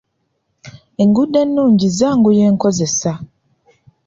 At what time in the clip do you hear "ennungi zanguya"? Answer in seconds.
1.45-2.43